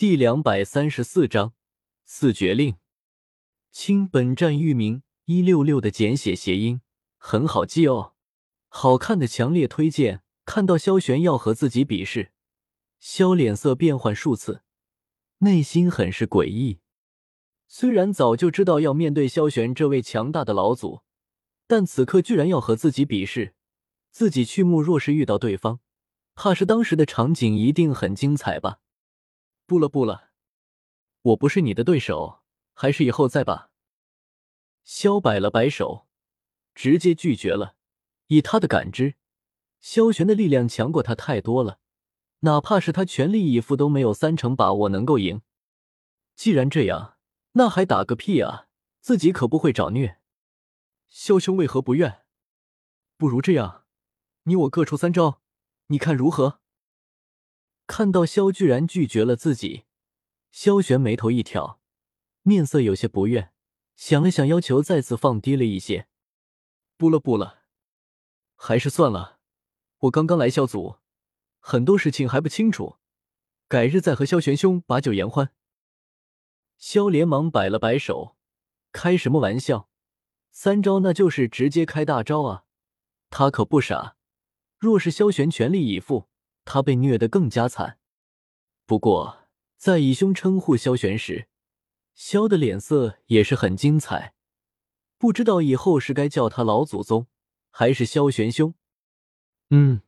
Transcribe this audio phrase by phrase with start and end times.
[0.00, 1.52] 第两百三十四章
[2.06, 2.76] 四绝令。
[3.70, 6.80] 亲，本站域名一六六的简写谐音，
[7.18, 8.14] 很好记哦。
[8.68, 10.22] 好看的强烈推荐。
[10.46, 12.32] 看到萧玄要和自己比试，
[12.98, 14.62] 萧脸色变换数次，
[15.40, 16.78] 内心很是诡异。
[17.68, 21.02] 虽然早就知道要面对萧玄这位强大的老祖，
[21.66, 23.52] 但此刻居然要和自己比试，
[24.10, 25.80] 自己去墓若是遇到对方，
[26.34, 28.78] 怕是当时的场景一定很精彩吧。
[29.70, 30.30] 不了不了，
[31.22, 32.42] 我不是你的对手，
[32.74, 33.70] 还是以后再吧。
[34.82, 36.08] 萧摆了摆手，
[36.74, 37.76] 直接拒绝了。
[38.26, 39.14] 以他的感知，
[39.78, 41.78] 萧玄的力量强过他太多了，
[42.40, 45.42] 哪怕是他全力以赴，都没有三成把握能够赢。
[46.34, 47.16] 既然这样，
[47.52, 48.66] 那还打个屁啊！
[48.98, 50.18] 自己可不会找虐。
[51.06, 52.24] 萧兄为何不愿？
[53.16, 53.84] 不如这样，
[54.42, 55.40] 你我各出三招，
[55.86, 56.59] 你看如何？
[57.90, 59.82] 看到萧居然拒绝了自己，
[60.52, 61.80] 萧玄眉头一挑，
[62.42, 63.50] 面色有些不悦，
[63.96, 66.06] 想了想，要求再次放低了一些。
[66.96, 67.64] 不了不了，
[68.54, 69.40] 还是算了。
[70.02, 70.98] 我刚刚来萧组，
[71.58, 72.98] 很多事情还不清楚，
[73.66, 75.52] 改日再和萧玄兄把酒言欢。
[76.78, 78.36] 萧连忙摆了摆手，
[78.92, 79.88] 开什么玩笑？
[80.52, 82.66] 三招那就是直接开大招啊！
[83.30, 84.16] 他可不傻，
[84.78, 86.29] 若是萧玄全力以赴。
[86.72, 87.98] 他被虐得更加惨，
[88.86, 91.48] 不过在以兄称呼萧玄时，
[92.14, 94.34] 萧的脸色也是很精彩。
[95.18, 97.26] 不知道以后是该叫他老祖宗，
[97.72, 98.74] 还是萧玄兄？
[99.70, 100.02] 嗯，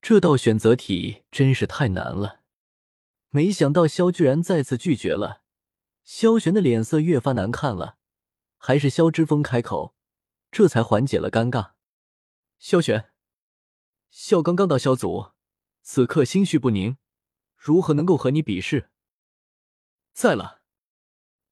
[0.00, 2.40] 这道选择题真是太难了。
[3.28, 5.42] 没想到萧居然再次拒绝了，
[6.04, 7.98] 萧玄的脸色越发难看了。
[8.56, 9.94] 还是萧之风开口，
[10.50, 11.72] 这才缓解了尴尬。
[12.58, 13.10] 萧玄，
[14.08, 15.35] 萧刚刚到萧族。
[15.88, 16.96] 此刻心绪不宁，
[17.54, 18.90] 如何能够和你比试？
[20.12, 20.60] 在了，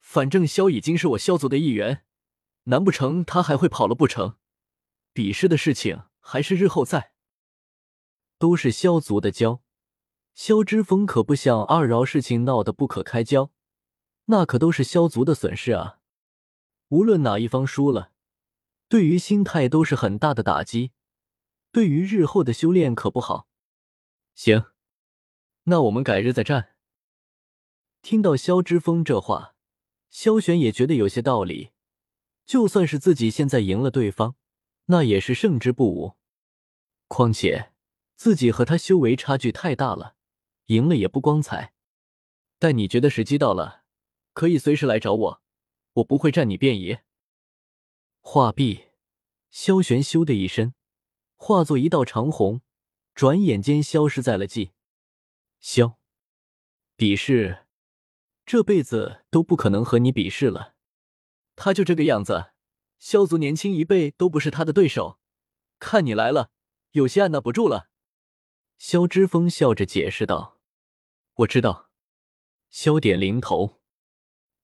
[0.00, 2.06] 反正萧已经是我萧族的一员，
[2.64, 4.38] 难不成他还会跑了不成？
[5.12, 7.12] 比试的事情还是日后再。
[8.38, 9.60] 都是萧族的骄，
[10.32, 13.52] 萧之风可不想二饶事情闹得不可开交，
[14.24, 15.98] 那可都是萧族的损失啊！
[16.88, 18.12] 无论哪一方输了，
[18.88, 20.92] 对于心态都是很大的打击，
[21.70, 23.46] 对于日后的修炼可不好。
[24.34, 24.64] 行，
[25.64, 26.76] 那我们改日再战。
[28.00, 29.54] 听到萧之风这话，
[30.10, 31.70] 萧玄也觉得有些道理。
[32.44, 34.34] 就算是自己现在赢了对方，
[34.86, 36.16] 那也是胜之不武。
[37.06, 37.72] 况且
[38.16, 40.16] 自己和他修为差距太大了，
[40.66, 41.72] 赢了也不光彩。
[42.58, 43.84] 但你觉得时机到了，
[44.32, 45.42] 可以随时来找我，
[45.94, 46.98] 我不会占你便宜。
[48.20, 48.86] 话毕，
[49.50, 50.74] 萧玄咻的一声，
[51.36, 52.60] 化作一道长虹。
[53.14, 54.72] 转眼间消失在了记。
[55.60, 55.98] 萧，
[56.96, 57.66] 比试，
[58.44, 60.74] 这辈子都不可能和你比试了。
[61.54, 62.52] 他就这个样子，
[62.98, 65.20] 萧族年轻一辈都不是他的对手。
[65.78, 66.50] 看你来了，
[66.92, 67.90] 有些按捺不住了。
[68.78, 70.60] 萧之风笑着解释道
[71.34, 71.90] ：“我知道。”
[72.70, 73.82] 萧点零头，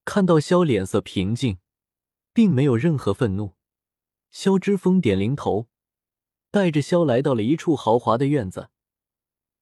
[0.04, 1.58] 看到萧脸色平静，
[2.32, 3.54] 并没有任何愤怒。
[4.30, 5.68] 萧之风点零头。
[6.50, 8.70] 带着萧来到了一处豪华的院子，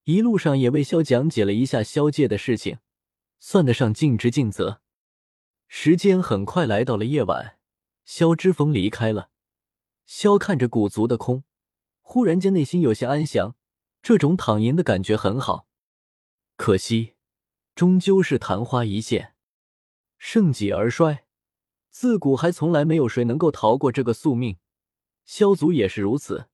[0.04, 2.78] 一路上也为萧讲解了一下萧界的事情，
[3.41, 4.80] 算得上尽职尽责。
[5.69, 7.58] 时间很快来到了夜晚，
[8.04, 9.30] 萧之风离开了。
[10.04, 11.42] 萧看着古族的空，
[12.02, 13.56] 忽然间内心有些安详，
[14.00, 15.66] 这种躺赢的感觉很好。
[16.56, 17.14] 可惜，
[17.74, 19.34] 终究是昙花一现，
[20.18, 21.24] 盛极而衰。
[21.91, 24.58] 自古还从来没有谁能够逃过这个宿命，
[25.24, 26.48] 萧族也是如此。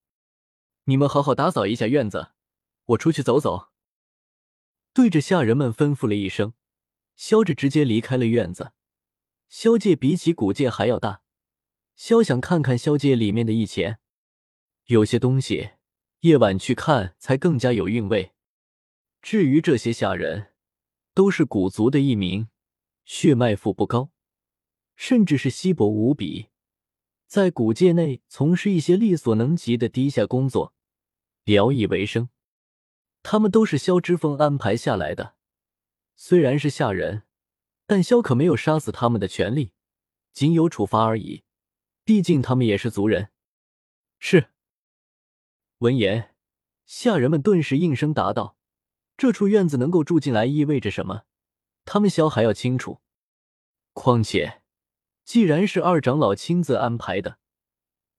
[0.85, 2.33] 你们好好打扫一下院子，
[2.87, 3.69] 我出去走走。
[4.93, 6.55] 对着下人们吩咐了一声，
[7.15, 8.73] 萧着直接离开了院子。
[9.49, 11.23] 萧界比起古界还要大，
[11.95, 14.01] 萧想看看萧界里面的一钱。
[14.87, 15.73] 有些东西
[16.21, 18.33] 夜晚去看才更加有韵味。
[19.21, 20.53] 至于这些下人，
[21.15, 22.49] 都是古族的一名，
[23.05, 24.11] 血脉富不高，
[24.97, 26.49] 甚至是稀薄无比。
[27.33, 30.75] 在古界内从事一些力所能及的低下工作，
[31.45, 32.29] 聊以为生。
[33.23, 35.37] 他们都是萧之风安排下来的，
[36.15, 37.23] 虽然是下人，
[37.87, 39.73] 但萧可没有杀死他们的权利，
[40.35, 41.45] 仅有处罚而已。
[42.05, 43.31] 毕竟他们也是族人。
[44.19, 44.51] 是。
[45.79, 46.35] 闻言，
[46.85, 48.59] 下人们顿时应声答道
[49.17, 51.23] ：“这处院子能够住进来意味着什么？
[51.87, 53.01] 他们萧还要清楚。
[53.95, 54.61] 况且……”
[55.25, 57.39] 既然是二长老亲自安排的，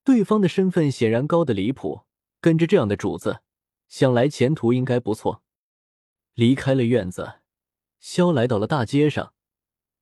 [0.03, 2.01] 对方的身份显然高的离谱。
[2.41, 3.39] 跟着这样的主子，
[3.87, 5.43] 想来前途应该不错。
[6.33, 7.35] 离开了院子，
[8.01, 9.33] 萧来到了大街上，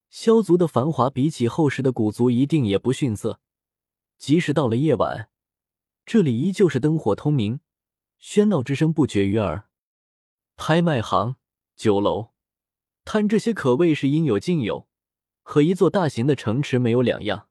[0.09, 3.39] 萧族的繁华比起后世的古族一定也不逊色。
[4.17, 5.29] 即使到了夜晚，
[6.03, 7.59] 这里依旧是灯火通明，
[8.19, 9.67] 喧闹之声不绝于耳。
[10.55, 11.35] 拍卖行、
[11.75, 12.31] 酒楼、
[13.05, 14.87] 摊这些可谓是应有尽有，
[15.51, 17.49] 和一座大型的城池没有两样。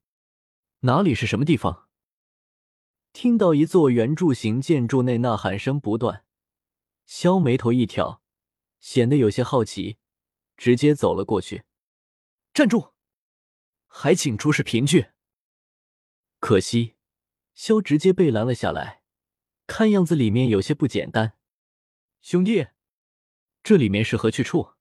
[0.79, 1.87] 哪里是什么地方？
[3.13, 6.25] 听到一座圆柱形建筑内呐喊声不断，
[7.05, 8.23] 萧眉头一挑，
[8.79, 9.99] 显得有些好奇，
[10.57, 11.63] 直接走了过去。
[12.55, 12.93] 站住！
[13.85, 15.11] 还请出示凭据。
[16.39, 16.95] 可惜，
[17.53, 19.03] 萧直接被拦了下来，
[19.67, 21.37] 看样子里面有些不简单。
[22.19, 22.69] 兄弟，
[23.61, 24.71] 这里面是何去处？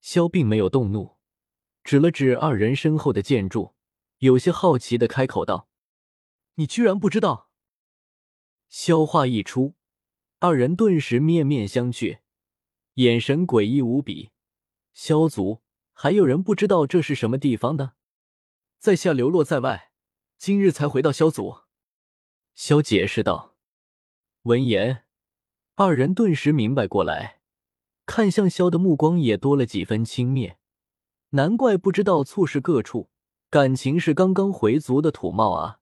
[0.00, 1.15] 萧并没有动怒，
[1.86, 3.76] 指了指二人身后的建筑，
[4.18, 5.68] 有些好奇的开口道。
[6.56, 7.52] 你居然不知道！
[8.68, 9.76] 萧话一出，
[10.40, 12.18] 二人顿时面面相觑，
[12.94, 14.32] 眼神诡异无比。
[14.94, 15.62] 萧族
[15.92, 17.92] 还有人不知道这是什么地方的？
[18.80, 19.92] 在下流落在外，
[20.38, 21.58] 今日才回到萧族。
[22.56, 23.54] 萧解释道。
[24.42, 25.04] 闻言，
[25.76, 27.42] 二人顿时明白过来，
[28.06, 30.56] 看向萧的目光也多了几分轻蔑。
[31.36, 33.10] 难怪不知道醋市各处，
[33.50, 35.80] 感情是刚刚回族的土茂啊！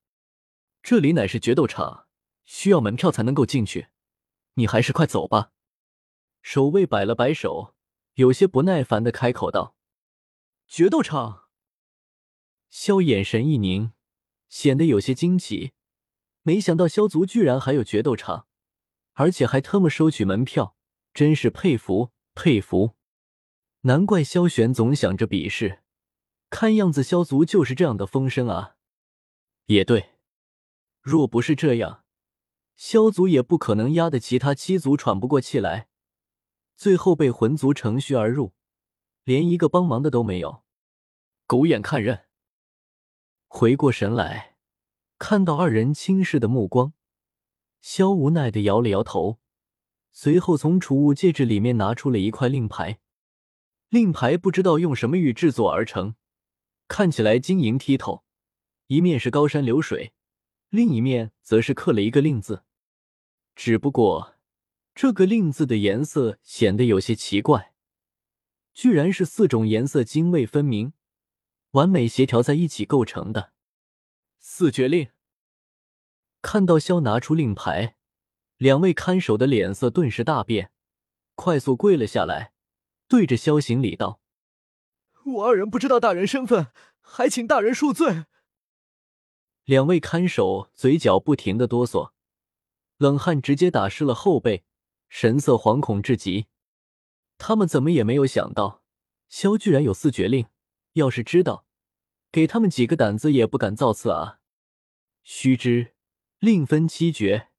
[0.83, 2.07] 这里乃是决斗场，
[2.43, 3.87] 需要门票才能够进去。
[4.55, 5.53] 你还是快走吧。
[6.41, 7.73] 守卫摆了摆手，
[8.15, 9.77] 有些不耐烦的开口道
[10.67, 11.45] ：“决斗场。”
[12.69, 13.93] 萧眼神一凝，
[14.49, 15.71] 显得有些惊奇。
[16.41, 18.47] 没想到萧族居然还有决斗场，
[19.13, 20.75] 而且还特么收取门票，
[21.13, 22.97] 真是佩服佩服。
[23.85, 25.83] 难怪萧玄总想着比试，
[26.49, 28.77] 看样子萧族就是这样的风声啊。
[29.67, 30.13] 也对。
[31.01, 32.03] 若不是这样，
[32.75, 35.87] 萧族也不可能压得其他七族喘不过气来，
[36.75, 38.53] 最后被魂族乘虚而入，
[39.23, 40.63] 连一个帮忙的都没有。
[41.45, 42.25] 狗眼看人。
[43.47, 44.55] 回过神来，
[45.19, 46.93] 看到二人轻视的目光，
[47.81, 49.37] 萧无奈的摇了摇头，
[50.11, 52.99] 随后从储物戒指里面拿出了一块令牌。
[53.95, 56.15] 令牌不知道用什么玉制作而成，
[56.89, 58.25] 看起来晶莹剔透，
[58.87, 60.11] 一面是高山流水。
[60.67, 62.65] 另一面则是刻了一个“令”字，
[63.55, 64.35] 只不过
[64.93, 67.73] 这个“令”字的颜色显得有些奇怪，
[68.73, 70.91] 居然是四种颜色泾渭分明、
[71.71, 73.53] 完美协调在一起构成的
[74.37, 75.07] 四绝令。
[76.41, 77.95] 看到萧拿出令牌，
[78.57, 80.71] 两位看守的脸色顿时大变，
[81.35, 82.51] 快速跪了下来，
[83.07, 84.19] 对着萧行礼道
[85.25, 86.67] ：“我二人不知道大人身份，
[87.01, 88.25] 还请大人恕罪。”
[89.65, 92.11] 两位看守嘴角不停的哆嗦，
[92.97, 94.63] 冷汗直接打湿了后背，
[95.09, 96.47] 神色惶恐至极。
[97.37, 98.83] 他们怎么也没有想到，
[99.27, 100.47] 萧居然有四绝令。
[100.93, 101.65] 要是知道，
[102.31, 104.39] 给他们几个胆子也不敢造次啊！
[105.23, 105.95] 须知，
[106.39, 107.49] 令分七绝，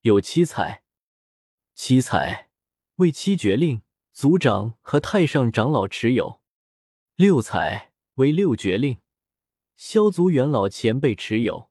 [0.00, 0.82] 有七彩，
[1.74, 2.50] 七彩
[2.96, 3.82] 为七绝令，
[4.20, 6.42] 族长和太上长老持有；
[7.16, 8.98] 六彩为六绝令。
[9.76, 11.70] 萧族元老前辈持有，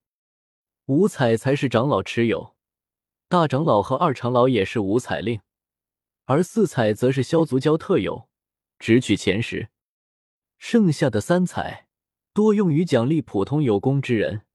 [0.87, 2.55] 五彩才是长老持有，
[3.27, 5.41] 大长老和二长老也是五彩令，
[6.25, 8.27] 而四彩则是萧族教特有，
[8.79, 9.69] 只取前十。
[10.57, 11.85] 剩下的三彩
[12.33, 14.47] 多用于奖励普通有功之人，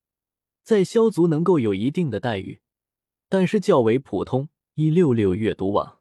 [0.65, 2.61] 在萧族能够有一定的待遇，
[3.29, 4.49] 但是较为普通。
[4.75, 5.94] 一六六阅读网。